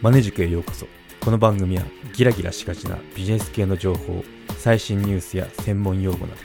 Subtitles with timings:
[0.00, 0.86] マネ塾へようこそ。
[1.20, 1.82] この番組は
[2.14, 4.22] ギラギラしがちなビジネス系の情報
[4.56, 6.40] 最新ニュースや専門用語など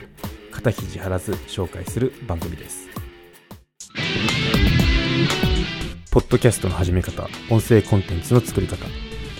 [0.50, 2.88] 肩肘張らず紹介する番組です。
[6.10, 8.86] ポッドキャストの始め方音声コンテンツの作り方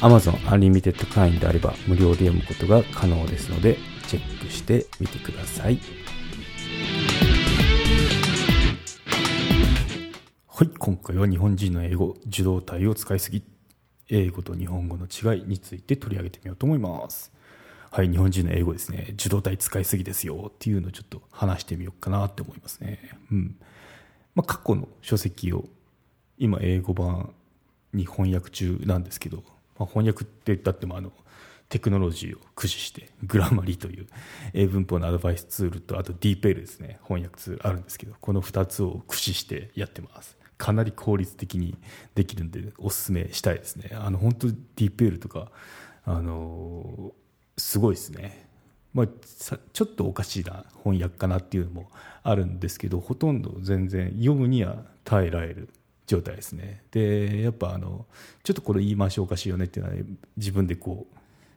[0.01, 5.81] Amazon Unlimited 会員であれば無料で読むことが可能ですのでチェックしてみてください。
[10.47, 13.43] はい今回は日本人の英語受動体を使いすぎ
[14.09, 17.33] 英語と日本語の違いについて取り上げてみようと思います。
[17.91, 19.11] はい日本人の英語ですね。
[19.13, 22.99] 受動体使いすぎですよっていうのをちょっと話してみようかなって思いますね。
[23.31, 23.57] うん。
[24.35, 25.65] まあ、過去の書籍を
[26.39, 27.33] 今英語版
[27.93, 29.45] に翻訳中なんですけど、
[29.79, 31.13] まあ、翻訳って言ったってもあの
[31.69, 34.07] テクノロジーを駆使してグラマリという
[34.53, 36.99] 英文法のアドバイスツールとあと DeepL ですね。
[37.05, 40.37] 翻訳ツールあるんですけどこの2つを駆使してやってます。
[40.65, 41.77] かなり効率的に
[42.15, 43.91] できるんでおすすめしたいですね。
[43.93, 45.51] あの本当ディープエールとか
[46.07, 47.13] あの
[47.59, 48.49] すごいですね。
[48.95, 49.07] まあ、
[49.75, 51.91] ちょっとおかしいな翻訳かなっていうのも
[52.23, 55.69] あるんですけどほとんど全然読むには耐えられる
[56.07, 56.83] 状態ですね。
[56.93, 58.07] でやっぱあの
[58.43, 59.99] ちょっとこれ言い回しおかしいよねっていうのは、
[60.39, 61.17] 自分でこう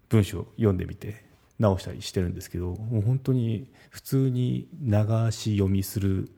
[0.09, 1.23] 文章を読んでみて
[1.59, 4.97] 直したりしてるんですけどもう本当に普通に流
[5.31, 6.29] し読みする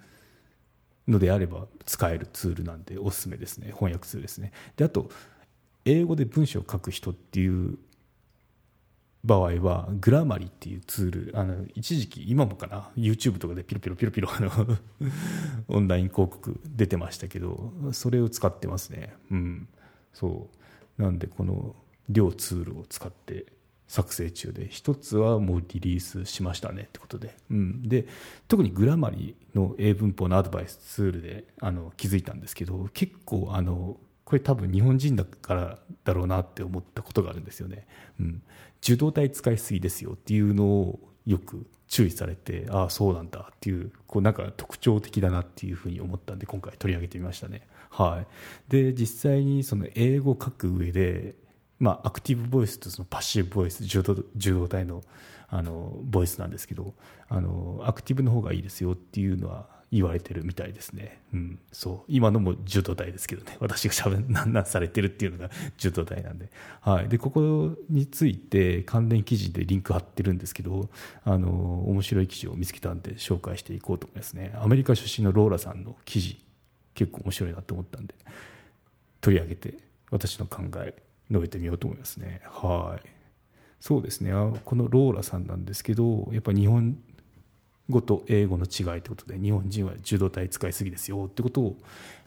[1.09, 3.67] のであれば使えるツールなんでおすすめですね。
[3.67, 4.51] 翻訳ツールですね。
[4.77, 5.09] であと
[5.85, 7.77] 英語で文章を書く人っていう
[9.23, 14.51] 場合はグラマリっていうツールあの一時期今もかな YouTube とかでピロピロピロピロあの
[15.67, 19.13] オンライン広告出てましたけどそれを使ってますね。
[19.31, 19.67] うん。
[20.13, 20.49] そ
[20.97, 21.01] う。
[21.01, 21.75] なんでこの
[22.09, 23.45] 両ツールを使って
[23.89, 28.05] 作成中で一つはもうリリースしましたねってことで,、うん、で
[28.47, 37.87] 特にグラマリの英文法のアドバイスツールであの気づいたんですけど結構あのこれ多分日本人だからだろうなって思ったことがあるんですよね。
[38.19, 38.43] うん、
[38.79, 47.65] 受動体使いすぎですよっていうのをよく注意されてああそうなんだっていうこうなんか特徴的だなっていうふうに思ったんで今回取り上げてみましたね。
[47.89, 51.33] はい、で実際にその英語を書く上で
[51.79, 55.01] まあ、アクティブボイスとそのパッシブボイス受動受動体の
[55.51, 56.93] あのボイスなんですけど
[57.27, 62.11] あのアクティブの方がいいですよっていうのは言われてるみたいですね、うん、そう。
[62.11, 63.57] 今のも受動体ですけどね。
[63.59, 66.51] 私がしゃべなんなんされてるっていうのが 受動体なんで,、
[66.81, 70.89] はい、でここについて関連記事でリンク貼ってるんですけど
[71.23, 71.49] あの
[71.89, 74.51] 面白い記事を見つけたんで紹介していこうと思いますね。
[74.55, 76.39] アメリカ出身のローラさんの記事
[76.93, 78.13] 結構面白いなと思ったんで
[79.21, 79.77] 取り上げて
[80.11, 80.93] 私の考え
[81.29, 82.41] 述べてみようと思いますね。
[82.45, 83.07] はい。
[83.79, 84.31] そうですね。
[84.65, 86.97] このローラさんなんですけど、やっぱ日本
[87.89, 91.77] 語と英語の違いということで、日本人は受動体使いすぎですよってことを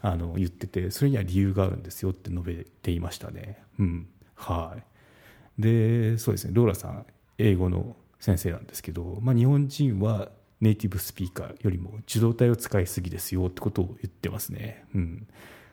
[0.01, 3.63] あの言ってて、それには理由があるんですよって述べていましたね。
[3.79, 4.09] うん。
[4.35, 5.63] はい。
[5.63, 6.53] で、そうですね。
[6.55, 7.07] ローラさん、
[7.39, 10.31] 英語の先生なんですけど、まあ、日本人は
[10.61, 14.85] ネイティブスピーカーよりも受動体を使いすぎですよってことを言ってますね。
[14.95, 15.27] うん。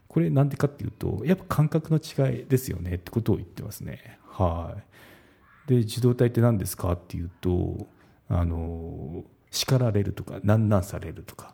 [0.09, 4.19] これなんでかっていうとやっぱ感覚の違いですよねってことを言ってますね。
[4.27, 4.75] は
[5.67, 5.69] い。
[5.69, 7.87] で受動体って何ですかっていうと
[8.27, 11.53] あの叱られるとかなんなんされるとか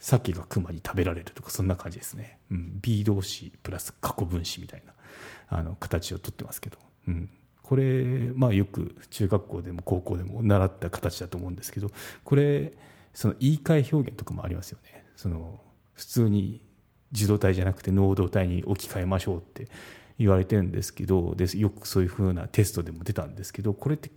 [0.00, 4.92] 鮭が熊に食べられるとかそんな感じですね、うん、B 動詞プラス過去分詞みたいな
[5.48, 7.30] あの形をとってますけど、うん、
[7.62, 8.04] これ、
[8.34, 11.90] まあ、よく中学校でも高校でも習った形だと思うんですけど
[12.24, 12.74] これ
[13.12, 15.04] その言い換え表現とかもありますよね。
[15.14, 15.60] その
[15.92, 16.60] 普通に
[17.14, 19.68] 受動体じゃなくて能動体に置き換えましょうって
[20.18, 24.10] 言われてるんですけどでよくそういうふうなテストでも出たんですけどこれって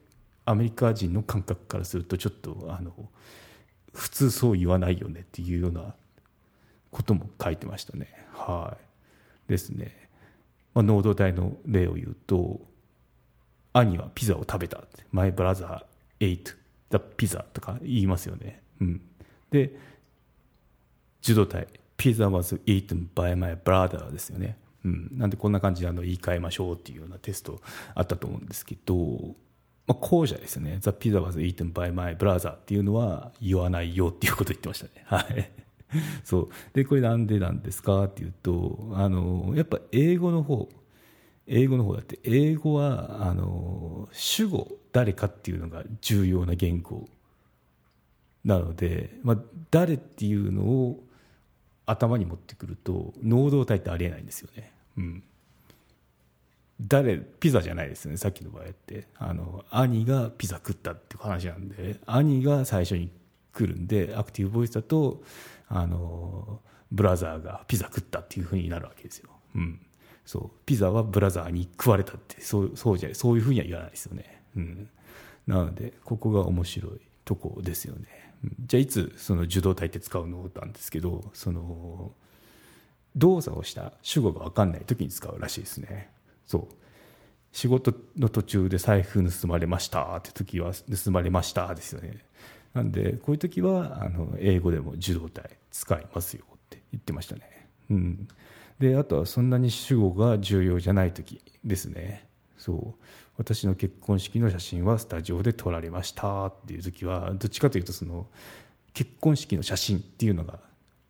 [0.45, 2.93] アメリカ人の感覚からするとちょっとあの
[3.93, 5.93] 普通そう言わないよねっていうような
[6.91, 8.07] ことも書いてましたね。
[8.31, 8.77] は
[9.47, 10.07] い、ですね。
[10.73, 12.61] まあ、能動体の例を言うと
[13.73, 15.83] 兄はピザを食べた「My brother
[16.19, 16.55] ate
[16.91, 18.61] the pizza」とか言いますよね。
[18.79, 19.01] うん、
[19.49, 19.75] で
[21.21, 21.67] 受動体
[22.07, 24.57] Pizza was eaten by my brother ですよね。
[24.85, 27.59] うん、なんでこんな感じであの言い換えましょうっていうようなテスト
[27.95, 28.95] あったと思うんですけど、
[29.85, 30.79] まあ、後者ですね。
[30.81, 34.91] The pizza was eaten by my brother っていうのは言わないよっていうことを言ってましたね。
[35.05, 35.51] はい。
[36.23, 36.49] そう。
[36.73, 40.69] で、これなんでなんですかっていうと、あの、やっぱ英語の方、
[41.47, 47.07] 英語の方だって、英語は、あの、主語、誰かっていうのが重要な言語
[48.43, 49.37] なので、まあ、
[49.71, 51.06] 誰っていうのを
[51.87, 54.71] 頭に持ってくると能動体ってありえないんですよね。
[54.97, 55.23] うん、
[56.79, 59.07] 誰ピザじゃないですねさっきの場合って。
[59.17, 63.09] あの兄がピザ食ったっていう話なんで兄が最初に
[63.53, 65.23] 来るんでアクティブボイスだと
[65.69, 66.61] あの
[66.91, 69.29] ブラザーがピザ食ったっていうふうになるわけですよ。
[69.55, 69.79] うん、
[70.25, 70.59] そう。
[70.65, 74.89] ピザはブラザーに食われたってそうそうじゃそういうふうには言わないですよね、うん、
[75.47, 78.26] なのでここが面白いとこですよね、
[78.65, 80.49] じゃあいつその受動体って使うの？
[80.55, 82.11] なんですけどその
[83.15, 86.09] 動作をした主語が分かんない時に使うらしいですね。
[86.45, 86.67] そう。
[87.51, 90.73] 仕事の途中で財布盗まれましたって時は
[91.03, 92.23] 盗まれましたですよね。
[92.73, 97.67] なんでこういう時はあの英語でも受動体使いますよって言ってましたね。
[97.89, 98.27] うん。
[98.77, 102.27] であとはそんなに主語が重要じゃない時ですね。
[102.57, 103.03] そう。
[103.37, 108.27] 私の結婚式の写真はスタジオで撮られましたっていう時はどっちかというとその
[108.93, 110.59] 結婚式の写真っていうのが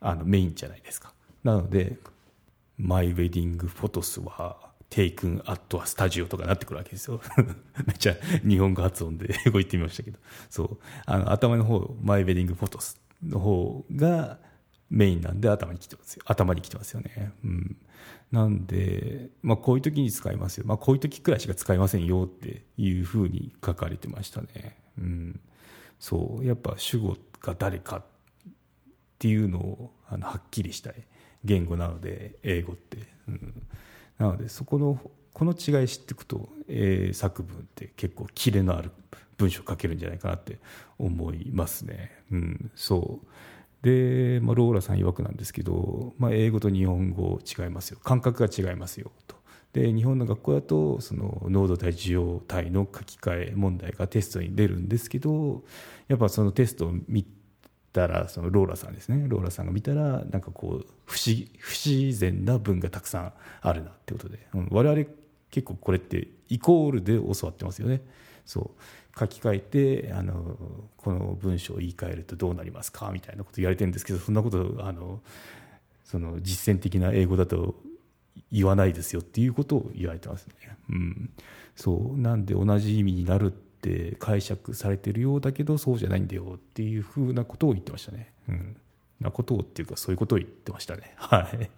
[0.02, 1.14] あのメインじゃないですか。
[1.44, 1.98] なので
[2.78, 7.22] 「マイウェディングフォトスはテイクンアットはスタジオとかなってくるわけですよ。
[7.86, 8.16] めっちゃ
[8.48, 10.20] 日本語発音で 英語言ってみましたけど。
[10.50, 10.78] そう。
[11.06, 14.40] あの頭の方マイウェディングフォトスの方が
[14.90, 16.24] メインなんで頭に来てますよ。
[16.26, 17.78] 頭に来てますよね、うん、
[18.32, 25.40] なんで、まあ、こういう時に使いますよ、まあ、こういう時くらいしか使いませんよっていうふうに書かれてましたね、うん、
[26.00, 26.46] そう。
[26.46, 28.04] やっぱ主語が誰かっ
[29.20, 30.96] ていうのをあのはっきりしたい。
[31.44, 32.98] 言語なので英語って、
[33.28, 33.64] うん、
[34.18, 35.00] なのでそこの
[35.34, 38.92] この違い知っていくと、えー、作文って結構キレのある
[39.38, 40.60] 文章を書けるんじゃないかなって
[40.98, 42.12] 思いますね。
[42.32, 43.28] うん、そう。
[43.82, 48.00] で、まあ、ローラさん曰くなんですけど、まあ、英語と日本語違いますよ。
[48.04, 49.38] 感覚が違いますよと。
[49.74, 55.64] で日本の学校だとその濃度体受容体の書き換え問題がテストに出るんですけど
[56.08, 57.28] やっぱそのテストを見
[57.94, 59.26] たらそのローラさんですね。
[59.28, 65.06] ローラさんが見たらなんかこう不思不自然な文がたくさんあるなってことで、うん、我々
[65.52, 68.02] 結構これってイコールで教わってますよね。
[68.48, 68.72] そ
[69.16, 70.58] う書き換えてあの
[70.96, 75.22] この文章を言い換えるとどうなりますかみたいなこと言われてるんですけどそんなことあの
[76.04, 77.76] その実践的な英語だと
[78.52, 80.54] 言わないですよっていうことを言われてますね。
[80.90, 81.30] うん、
[81.76, 88.32] そうなんで同じ意味になるって解釈されてるようだけどそうじゃないんだよっていうふうなことを言ってましたね。
[88.48, 88.78] うん
[89.20, 91.14] なことをっていうかそういうことを言ってましたね。
[91.18, 91.70] はい。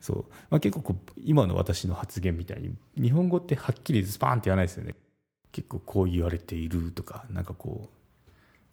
[0.00, 0.24] そう。
[0.50, 4.94] まあ、結構今の私の発言みたいに日本語ってはっきりスパーンって言わないですよね。
[5.52, 7.98] 結構こう言われているとかなんかこう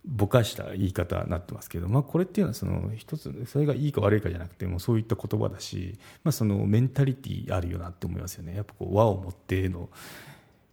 [0.07, 8.55] ぼかした言い方になってますけど、まあ、これっていうのはその一つそれがいいか悪いかじゃなくてもそういった言葉だし、まあ、そのメンタリティーあるよなって思いますよね。
[8.55, 9.89] やっぱこう和を持っての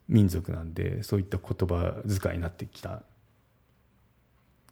[0.09, 3.03] 民族なんでそういった言葉遣いになってきた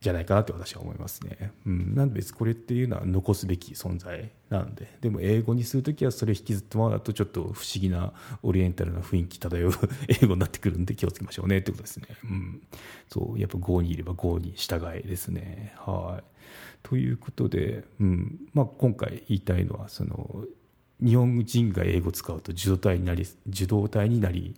[0.00, 1.52] じゃないかなって私は思いますね。
[1.67, 9.73] うん、なんで別にこれっていうのは残すべき存在なのででも英語にする時はそれ引きずってもらうとちょっと不思議なオリエンタルな雰囲気漂う
[10.08, 12.06] 英語になってくるんで気をつけましょうねってことですね。
[12.25, 12.62] うん、
[13.08, 15.75] そうやっぱ Go にいれば Go に従いですね。
[15.76, 16.25] はい
[16.82, 20.47] ということで、うんまあ、今回言いたいのはその
[21.02, 24.55] 日本人が英語を使うと受動体になり受動体になり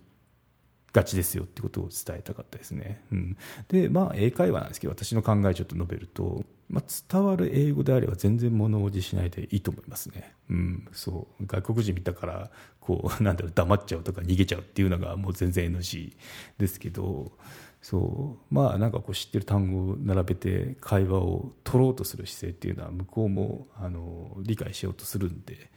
[0.93, 3.01] がちですよってことを伝えたかったですね。
[3.11, 3.37] うん、
[3.67, 10.35] でまあ英会話なんですけど私の考えちょっと述べると、まあ、伝わる英語であれば全然物おじしないでいいと思いますね。
[10.51, 16.15] うん、そう外国人見たからこう なんだろう黙っちゃうとか逃げちゃうっていうのがもう全然 NG
[16.59, 17.31] ですけど
[17.81, 25.71] そうまあなんかこう知ってる単語を並べて会話を取ろうとする姿勢っていうのは向こうもあの理解しようとするんで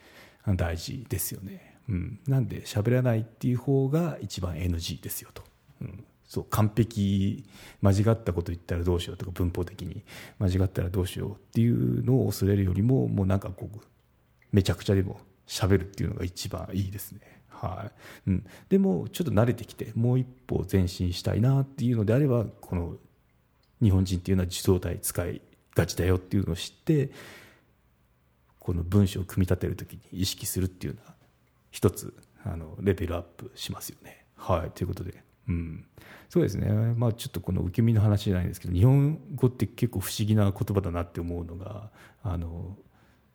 [0.57, 1.76] 大事ですよね。
[1.89, 5.43] うん、なんで喋らないっていう方が一番 NG ですよと、
[5.81, 7.45] うん、そう完璧
[7.81, 10.03] 間違ったこと言ったらどうしようとか文法的に
[10.39, 13.81] 間違ったらどうしようっていうのを恐れるよりももうなんかこう
[14.53, 17.21] めちゃくちゃでも喋るっていうのが一番いいですね。
[17.49, 17.91] は
[18.27, 18.31] い。
[18.31, 22.97] うん、でもちょっと慣れてきてもう一歩前進したいなっていうのであればこの
[23.83, 25.41] 日本人っていうのは自動体使い
[25.75, 27.11] がちだよっていうのを知って
[28.59, 31.16] この文章を組み立てる時に意識するっていうのは
[31.77, 34.25] 一つあのレベルアップしますよね。
[34.35, 34.71] はい。
[34.71, 35.85] ということで、うん、
[36.31, 41.91] そうですね、まあ、ちょっとこの受け身の話じゃないんですけど日本語って結構不思議な言葉だなって思うのが
[42.23, 42.79] あの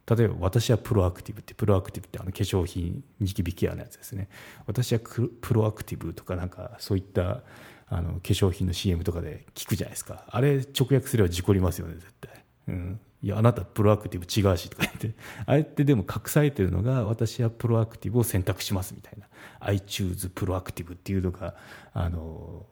[0.08, 4.28] 例えば私はプロアクティブってプロアクティブってあの化粧品ニキビケアのやつですね。
[4.66, 7.44] 私はプロアクティブとかなんかそういった
[7.88, 10.26] あの化粧品の CM とかで聞くじゃないですか。
[10.28, 15.14] あれ直訳すれば事故りますよね絶対、うん、いやあなたプロアクティブ違うしとか言って。
[15.46, 19.28] あれってでも隠されてるのが私はプロアクティブを選択しますみたいな。
[19.60, 21.56] I choose プロアクティブっていうのが
[21.94, 22.66] あの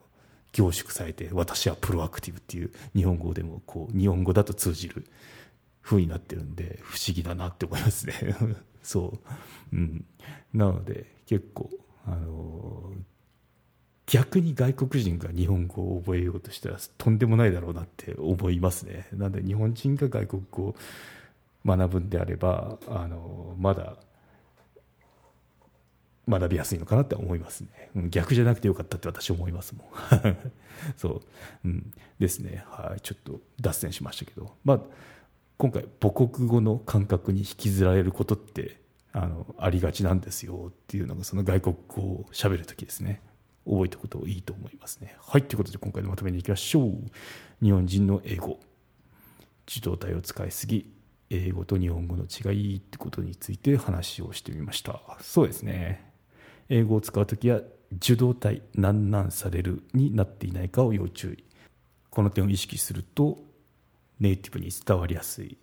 [0.51, 5.06] 凝縮されて私はプロアクティブっていう日本語でもこう日本語だと通じる
[5.82, 8.13] 風になってるんで不思議だなって思いますね。
[8.82, 9.20] そ
[9.72, 10.06] う、うん、
[10.53, 11.70] なので結構
[12.06, 12.94] あの
[14.10, 19.08] 逆に外国人が日本語を覚えようとしたらとんでもないだろうなって思いますね。
[19.13, 20.75] なんで日本人が外国語を
[21.63, 23.98] 学ぶんであればあのまだ
[26.28, 27.92] 学びやすいのかなって思いますね。
[28.10, 30.38] 逆じゃなくてよかったって私思いますもん。
[30.98, 31.22] そう、
[31.66, 32.63] うん、ですね。
[32.68, 34.82] はい、ちょっと脱線しましたけど、まあ、
[35.58, 43.22] 今回母国語の感覚に引きずられることってあのありがちなんですよっていうのがその外国語を喋る時ですね。
[43.70, 45.16] 覚えておくといいと思いますね。
[45.20, 46.94] はい、ということで今回のまとめにいきましょう。
[47.62, 48.60] 日本人の英語。
[49.68, 50.92] 受動体を使いすぎ、
[51.30, 55.00] 英語と日本語の違いってことについて話をしてみました。
[55.22, 56.12] そうですね。
[56.70, 57.62] 英語を使う時は
[57.94, 61.44] 受動体、なんなんされるになっていないかを要注意。
[62.10, 63.38] この点を意識すると、
[64.20, 65.58] ネイティブに伝わりやすい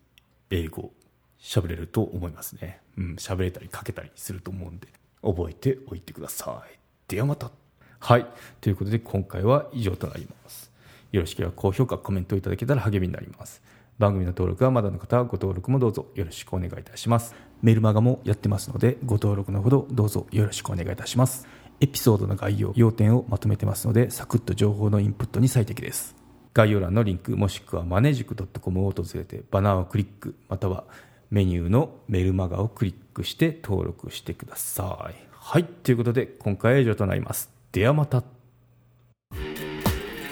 [0.51, 0.93] 英語、
[1.41, 2.81] 喋れると思いますね。
[2.97, 4.89] うん、喋れたり書けたりすると思うんで、
[5.23, 6.79] 覚えておいてください。
[7.09, 7.51] ではまた。
[7.99, 8.27] はい。
[8.61, 10.71] ということで今回は以上となります。
[11.13, 13.63] よろしければ高評価、コメントいただけたら励みになります。
[13.99, 17.35] 番組の登録はまだの方はご登録もどうぞよろしくお願いいたします。
[17.63, 21.47] メルマガもやってますので、ご登録のほどどうぞよろしくお願いいたします。
[21.81, 26.15] エピソードの概要、要点をまとめてますので、サクッと情報のインプットに最適です。
[26.53, 30.85] 概要欄のリンク、もしくはマネジク .com を訪れて、バナーをクリック、または
[31.31, 35.15] メニューのメルマガをクリックして登録してください。
[35.31, 37.56] はい、ということで今回は以上となります。
[37.77, 38.25] ではまた。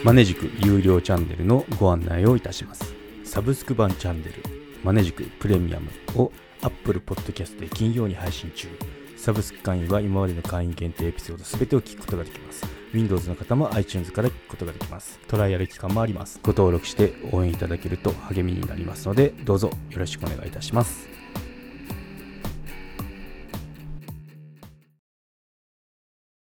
[0.02, 2.94] マネジク有料チャンネルのご案内をいたします。
[3.22, 4.32] サブスク版チャンネル
[4.82, 6.32] マネジクプレミアムを
[6.62, 8.68] Apple Podcast で金曜に配信中。
[9.18, 12.64] サブスク会員は今までの会員限定エピソード全てを聞くことができます。
[12.94, 15.20] Windows の方も iTunes から聞くことができます。
[15.28, 16.40] トライアル期間もあります。
[16.42, 21.13] ご登録して応援いただけると励みになりますのでどうぞよろしくお願いいたします。